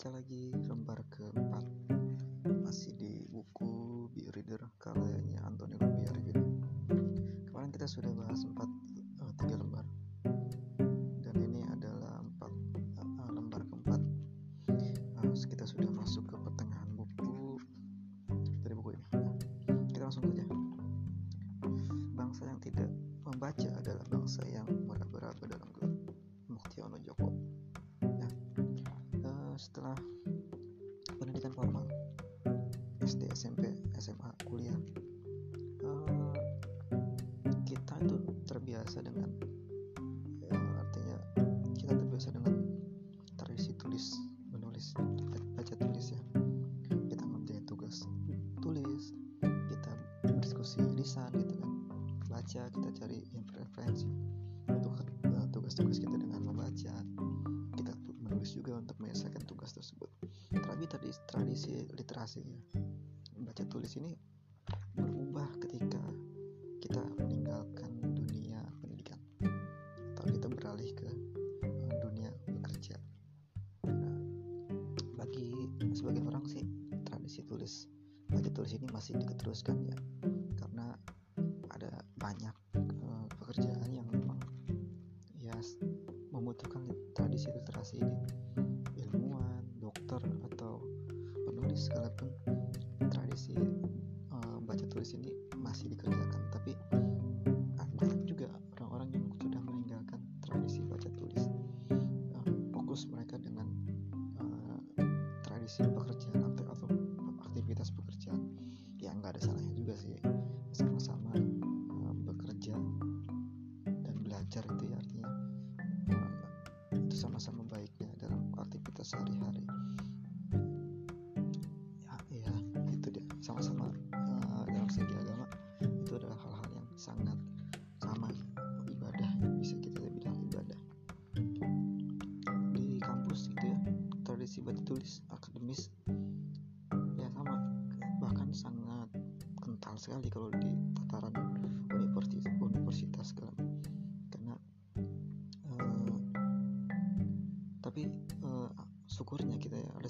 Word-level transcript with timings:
baca 0.00 0.16
lagi 0.16 0.48
lembar 0.64 0.96
keempat. 1.12 1.60
Masih 2.64 2.96
di 2.96 3.28
buku 3.28 4.08
Be 4.08 4.32
Reader 4.32 4.72
karyanya 4.80 5.44
Antonio 5.44 5.76
Rubiari 5.76 6.24
gitu. 6.24 6.40
kemarin 7.44 7.68
kita 7.68 7.84
sudah 7.84 8.08
bahas 8.16 8.40
empat 8.48 8.64
SMA 29.90 31.16
pendidikan 31.18 31.50
formal. 31.50 31.82
SD 33.02 33.26
SMP 33.34 33.74
SMA 33.98 34.30
kuliah. 34.46 34.76
Uh, 35.82 36.30
kita 37.66 37.94
itu 38.04 38.16
terbiasa 38.46 39.02
dengan 39.02 39.26
uh, 40.52 40.72
artinya 40.78 41.16
kita 41.74 41.96
terbiasa 41.96 42.28
dengan 42.36 42.54
tradisi 43.34 43.74
tulis 43.80 44.14
menulis 44.54 44.94
baca 45.58 45.74
tulis 45.74 46.06
ya. 46.14 46.22
Kita 47.10 47.24
ngerjain 47.26 47.66
tugas 47.66 48.06
tulis 48.62 49.16
kita 49.42 49.92
berdiskusi 50.22 50.78
lisan 50.94 51.34
gitu 51.34 51.54
kan. 51.58 51.70
Baca 52.30 52.62
kita 52.70 52.88
cari 52.94 53.26
referensi 53.58 54.29
literasinya 62.20 62.60
baca 63.48 63.64
tulis 63.64 63.96
ini 63.96 64.12
berubah 64.92 65.48
ketika 65.64 66.04
kita 66.84 67.00
meninggalkan 67.16 67.96
dunia 68.12 68.60
pendidikan. 68.84 69.16
Atau 70.12 70.28
kita 70.28 70.52
beralih 70.52 70.92
ke 71.00 71.08
eh, 71.64 71.96
dunia 72.04 72.28
kerja. 72.68 73.00
nah, 73.88 74.20
bagi 75.16 75.64
sebagian 75.96 76.28
orang 76.28 76.44
sih 76.44 76.60
tradisi 77.08 77.40
tulis 77.40 77.88
baca 78.28 78.52
tulis 78.52 78.76
ini 78.76 78.84
masih 78.92 79.16
diteruskan 79.24 79.80
ya. 79.88 79.96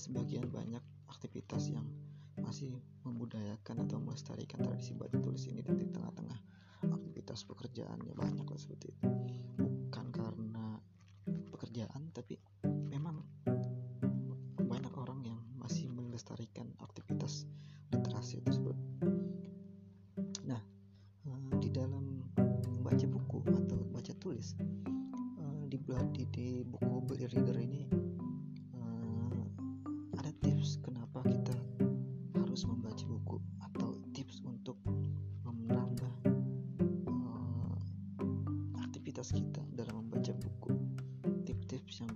sebagian 0.00 0.48
banyak 0.48 0.80
aktivitas 1.12 1.68
yang 1.68 1.84
masih 2.40 2.72
membudayakan 3.04 3.84
atau 3.84 4.00
melestarikan 4.00 4.64
tradisi 4.64 4.96
baca 4.96 5.20
tulis 5.20 5.44
ini 5.52 5.60
di 5.60 5.92
tengah-tengah 5.92 6.40
aktivitas 6.88 7.44
pekerjaannya. 7.44 8.16
Banyak 8.16 8.48
lah 8.48 8.56
seperti 8.56 8.96
itu. 8.96 9.04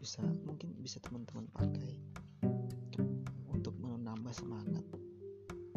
bisa 0.05 0.21
mungkin 0.45 0.77
bisa 0.85 1.01
teman-teman 1.01 1.49
pakai 1.57 1.97
untuk 3.49 3.73
menambah 3.81 4.37
semangat. 4.37 4.85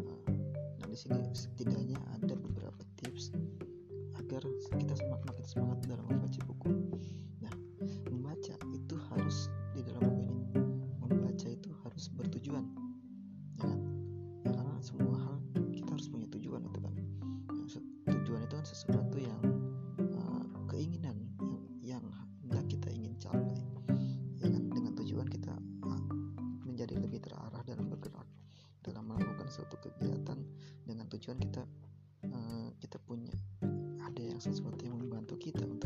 Nah 0.04 0.84
di 0.84 0.92
sini 0.92 1.32
setidaknya 1.32 1.96
ada 2.12 2.36
beberapa 2.36 2.76
tips 3.00 3.32
agar 4.20 4.44
kita 4.76 4.87
Tokitão. 35.28 35.77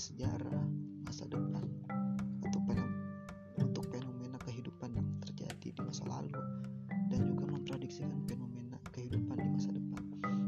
sejarah 0.00 0.64
masa 1.04 1.28
depan 1.28 1.60
atau 2.48 2.60
untuk 3.60 3.84
fenomena 3.92 4.40
kehidupan 4.40 4.96
yang 4.96 5.04
terjadi 5.20 5.76
di 5.76 5.80
masa 5.84 6.08
lalu 6.08 6.40
dan 7.12 7.28
juga 7.28 7.44
memprediksikan 7.52 8.24
fenomena 8.24 8.80
kehidupan 8.96 9.36
di 9.36 9.48
masa 9.52 9.76
depan. 9.76 10.00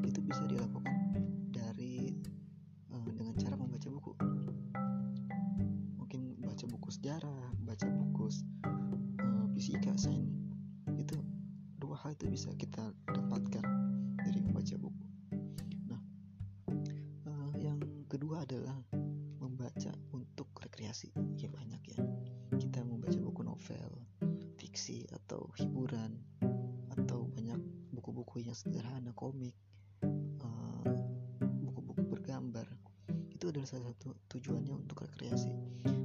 Itu 0.08 0.24
bisa 0.24 0.48
dilakukan 0.48 0.96
dari 1.52 2.16
uh, 2.96 3.08
dengan 3.12 3.36
cara 3.36 3.60
membaca 3.60 3.92
buku. 3.92 4.16
Mungkin 6.00 6.40
baca 6.40 6.64
buku 6.72 6.88
sejarah 6.88 7.52
baca 7.68 7.92
buku 7.92 8.32
uh, 8.64 9.46
fisika 9.52 9.92
sains. 10.00 10.32
Itu 10.96 11.20
dua 11.76 12.00
hal 12.00 12.16
itu 12.16 12.24
bisa 12.32 12.48
kita 12.56 12.88
dapatkan 13.04 13.68
dari 14.16 14.40
membaca 14.40 14.80
buku. 14.80 15.04
Nah 15.92 16.00
eh, 17.28 17.52
yang 17.60 17.76
kedua 18.08 18.48
adalah 18.48 18.80
variasi 20.92 21.08
ya 21.40 21.48
banyak 21.48 21.82
ya. 21.88 21.98
Kita 22.60 22.84
membaca 22.84 23.16
buku 23.16 23.40
novel 23.40 23.96
fiksi 24.60 25.08
atau 25.08 25.48
hiburan 25.56 26.20
atau 26.92 27.32
banyak 27.32 27.56
buku-buku 27.96 28.44
yang 28.44 28.52
sederhana 28.52 29.08
komik 29.16 29.56
uh, 30.44 30.84
buku-buku 31.64 32.04
bergambar. 32.12 32.68
Itu 33.32 33.48
adalah 33.48 33.64
salah 33.64 33.88
satu 33.96 34.12
tujuannya 34.36 34.84
untuk 34.84 35.08
rekreasi. 35.08 35.48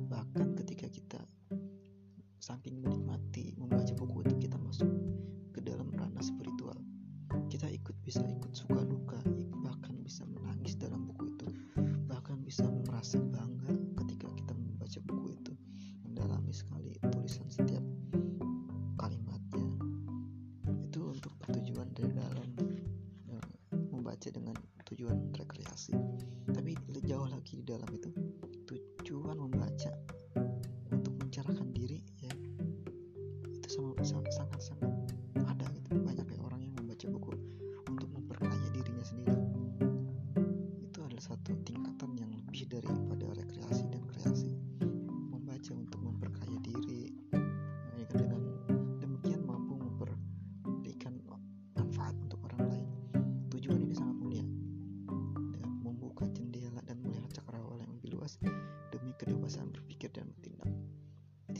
Bahkan 0.08 0.56
ketika 0.64 0.88
kita 0.88 1.20
saking 2.40 2.80
menikmati 2.80 3.60
membaca 3.60 3.92
buku 3.92 4.24
itu 4.24 4.48
kita 4.48 4.56
masuk 4.56 4.88
ke 5.52 5.60
dalam 5.60 5.92
ranah 5.92 6.24
spiritual 6.24 6.80
kita 7.52 7.68
ikut 7.68 7.96
bisa 8.08 8.24
ikut 8.24 8.47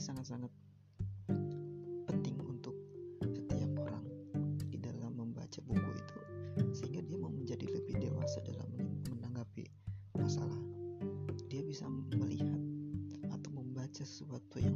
sangat-sangat 0.08 0.48
penting 2.08 2.40
untuk 2.40 2.72
setiap 3.28 3.68
orang 3.76 4.08
di 4.72 4.80
dalam 4.80 5.12
membaca 5.20 5.60
buku 5.68 5.90
itu 6.00 6.18
sehingga 6.72 7.04
dia 7.04 7.20
mau 7.20 7.28
menjadi 7.28 7.68
lebih 7.68 8.00
dewasa 8.00 8.40
dalam 8.40 8.72
menanggapi 9.04 9.68
masalah. 10.16 10.56
Dia 11.52 11.60
bisa 11.60 11.84
melihat 12.16 12.56
atau 13.28 13.50
membaca 13.52 14.00
sesuatu 14.00 14.56
yang 14.56 14.67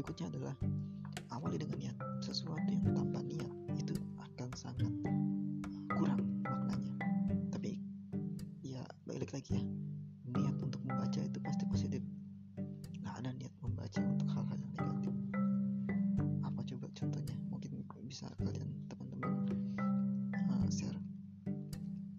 berikutnya 0.00 0.32
adalah 0.32 0.56
awali 1.36 1.60
dengan 1.60 1.76
niat. 1.76 1.96
Sesuatu 2.24 2.72
yang 2.72 2.88
tanpa 2.96 3.20
niat 3.20 3.52
itu 3.76 3.92
akan 4.16 4.48
sangat 4.56 4.88
eh, 5.04 5.80
kurang 5.92 6.40
maknanya. 6.40 6.96
Tapi 7.52 7.76
ya 8.64 8.80
balik 9.04 9.28
lagi 9.36 9.60
ya, 9.60 9.64
niat 10.24 10.56
untuk 10.64 10.80
membaca 10.88 11.20
itu 11.20 11.36
pasti 11.44 11.68
positif. 11.68 12.00
Nah 13.04 13.12
ada 13.12 13.28
niat 13.36 13.52
membaca 13.60 14.00
untuk 14.00 14.24
hal-hal 14.32 14.56
yang 14.56 14.72
negatif. 14.72 15.14
Apa 16.48 16.60
coba 16.64 16.86
contohnya? 16.96 17.36
Mungkin 17.52 17.84
bisa 18.08 18.24
kalian 18.40 18.72
teman-teman 18.88 19.32
uh, 20.32 20.68
share 20.72 20.96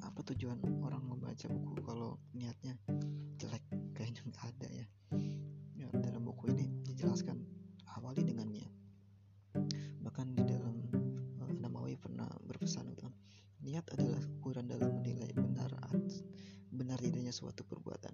apa 0.05 0.21
tujuan 0.29 0.61
orang 0.85 1.01
membaca 1.01 1.49
buku 1.49 1.81
kalau 1.81 2.21
niatnya 2.37 2.77
jelek 3.41 3.65
kayaknya 3.97 4.21
nggak 4.29 4.45
ada 4.53 4.67
ya. 4.69 4.85
ya 5.81 5.87
dalam 5.97 6.21
buku 6.29 6.53
ini 6.53 6.69
dijelaskan 6.85 7.50
suatu 17.41 17.65
perbuatan. 17.65 18.13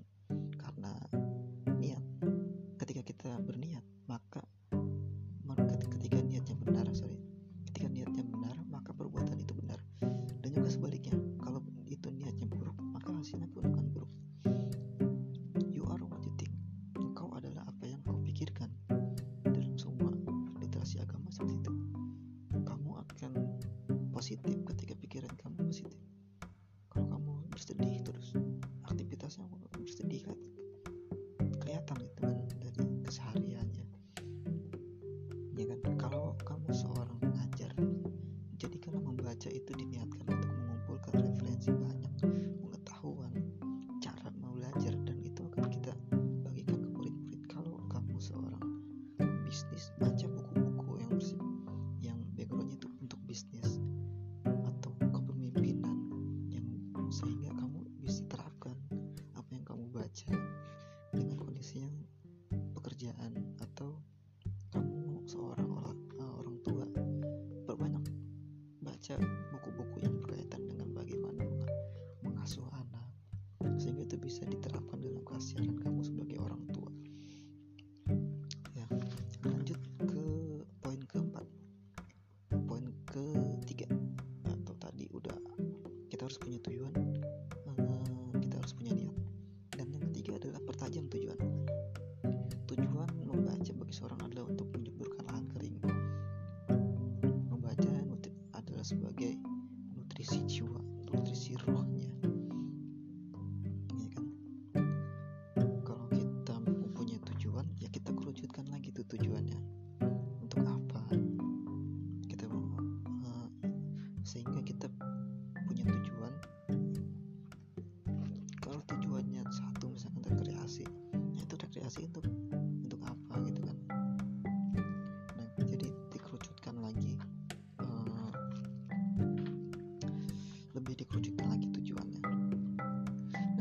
Dikerucutkan 130.98 131.46
lagi 131.54 131.70
tujuannya. 131.70 132.22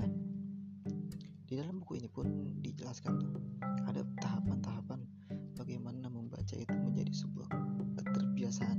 Nah 0.01 0.09
di 1.45 1.55
dalam 1.55 1.85
buku 1.85 2.01
ini 2.01 2.09
pun 2.09 2.57
dijelaskan 2.65 3.21
tuh 3.21 3.37
ada 3.85 4.01
tahapan-tahapan 4.25 5.05
bagaimana 5.53 6.09
membaca 6.09 6.57
itu 6.57 6.73
menjadi 6.73 7.13
sebuah 7.13 7.49
keterbiasaan. 8.01 8.79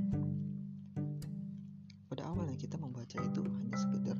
Pada 2.10 2.22
awalnya 2.26 2.58
kita 2.58 2.74
membaca 2.82 3.14
itu 3.22 3.46
hanya 3.46 3.76
sekedar 3.78 4.18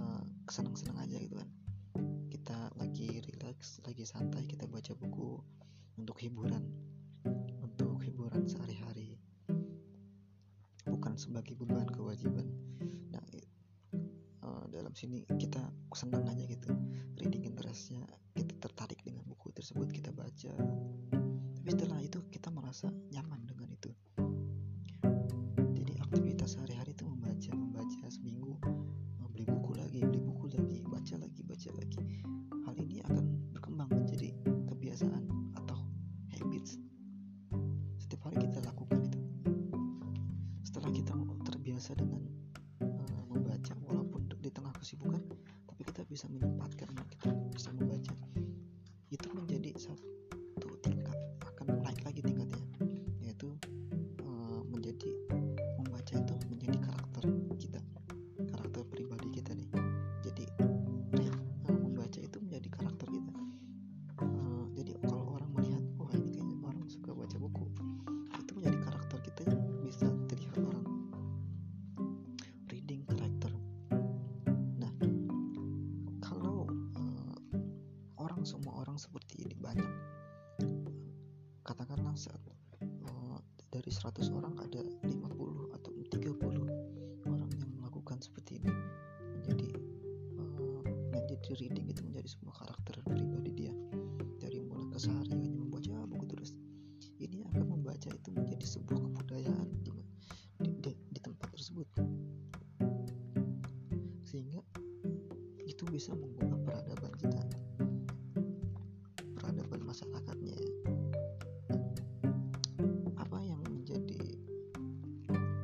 uh, 0.00 0.24
kesenang-senang 0.48 0.96
aja 1.04 1.20
gitu 1.20 1.36
kan. 1.36 1.48
Kita 2.32 2.72
lagi 2.80 3.20
relax 3.28 3.84
lagi 3.84 4.08
santai 4.08 4.48
kita 4.48 4.64
baca 4.64 4.96
buku 4.96 5.36
untuk 6.00 6.16
hiburan 6.16 6.64
untuk 7.60 8.00
hiburan 8.00 8.48
sehari-hari. 8.48 9.20
Bukan 10.86 11.18
sebagai 11.20 11.58
beban 11.58 11.90
kewajiban 11.90 12.46
sini 14.96 15.28
kita 15.36 15.60
senang 15.92 16.24
aja 16.24 16.40
gitu. 16.48 16.72
Reading 17.20 17.44
interestnya 17.44 18.00
kita 18.32 18.56
tertarik 18.56 19.04
dengan 19.04 19.28
buku 19.28 19.52
tersebut 19.52 19.92
kita 19.92 20.08
baca. 20.16 20.52
Tapi 21.60 21.68
setelah 21.68 22.00
itu 22.00 22.24
kita 22.32 22.48
merasa 22.48 22.88
semua 78.46 78.78
orang 78.78 78.94
seperti 78.94 79.42
ini 79.42 79.58
banyak. 79.58 79.90
Katakanlah 81.66 82.14
saat 82.14 82.38
uh, 82.78 83.42
dari 83.74 83.90
100 83.90 84.22
orang 84.30 84.54
ada 84.62 84.86
50 85.02 85.74
atau 85.74 85.90
30 85.90 87.26
orang 87.26 87.50
yang 87.58 87.70
melakukan 87.74 88.22
seperti 88.22 88.62
ini. 88.62 88.70
Menjadi 89.34 89.74
uh, 90.38 90.86
menjadi 91.10 91.58
reading 91.58 91.90
itu 91.90 92.06
menjadi 92.06 92.28
sebuah 92.38 92.54
karakter 92.62 93.02
pribadi 93.02 93.50
dia. 93.50 93.74
Dari 94.38 94.62
mulai 94.62 94.94
kesehariannya 94.94 95.50
membaca 95.50 96.06
buku 96.06 96.24
terus 96.30 96.54
ini 97.18 97.42
akan 97.50 97.66
membaca 97.66 98.14
itu 98.14 98.30
menjadi 98.30 98.62
sebuah 98.62 99.10
kebudayaan 99.10 99.68
di, 99.82 99.90
di, 100.62 100.70
di, 100.86 100.92
di 100.94 101.18
tempat 101.18 101.50
tersebut. 101.50 101.90
Sehingga 104.22 104.62
itu 105.66 105.82
bisa 105.90 106.14
mengubah 106.14 106.62
peradaban 106.62 107.10
kita 107.18 107.42
masyarakatnya 109.86 110.58
apa 113.14 113.38
yang 113.38 113.62
menjadi 113.62 114.18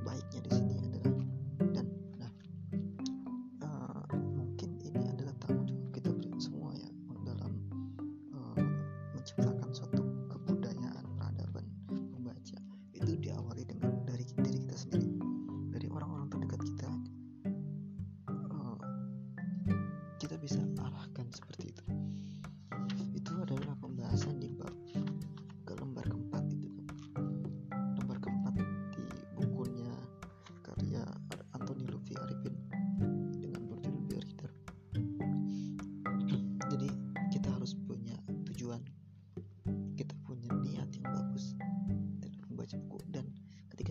baiknya 0.06 0.40
di 0.46 0.50
sini 0.54 0.74
adalah 0.78 1.14
dan 1.74 1.86
nah 2.22 2.32
uh, 3.66 4.06
mungkin 4.14 4.78
ini 4.86 5.10
adalah 5.10 5.34
tanggung 5.42 5.66
jawab 5.66 6.22
kita 6.22 6.38
semua 6.38 6.70
ya 6.78 6.90
dalam 7.26 7.50
uh, 8.30 8.62
menciptakan 9.18 9.70
suatu 9.74 10.02
kebudayaan 10.30 11.06
peradaban 11.18 11.66
membaca. 12.14 12.58
Itu 12.94 13.18
diawali 13.18 13.66
dengan 13.66 14.06
dari 14.06 14.22
diri 14.22 14.58
kita 14.62 14.76
sendiri 14.78 15.10
dari 15.74 15.86
orang-orang 15.90 16.30
terdekat 16.30 16.60
kita. 16.62 16.90
Uh, 18.30 18.78
kita 20.22 20.38
bisa 20.38 20.62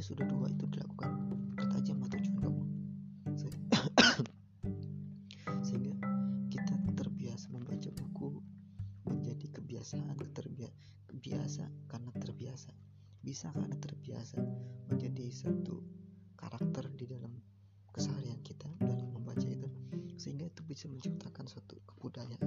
sudah 0.02 0.26
dua 0.28 0.50
itu 0.50 0.66
dilakukan 0.68 1.10
pertajamlah 1.56 2.10
tujuan 2.10 2.38
kamu 2.42 2.64
Se- 3.38 3.62
sehingga 5.66 5.94
kita 6.50 6.76
terbiasa 6.98 7.54
membaca 7.54 7.90
buku 7.94 8.42
menjadi 9.08 9.62
kebiasaan 9.62 10.14
terbiasa 10.34 10.92
kebiasa 11.12 11.68
karena 11.92 12.12
terbiasa. 12.16 12.72
Bisa 13.22 13.52
karena 13.54 13.78
terbiasa 13.78 14.40
menjadi 14.90 15.30
satu 15.30 15.84
karakter 16.40 16.90
di 16.96 17.06
dalam 17.06 17.36
keseharian 17.92 18.40
kita 18.42 18.66
dalam 18.82 19.12
membaca 19.14 19.46
itu. 19.46 19.70
Sehingga 20.18 20.48
itu 20.48 20.64
bisa 20.64 20.88
menciptakan 20.88 21.46
suatu 21.46 21.78
kebudayaan 21.86 22.42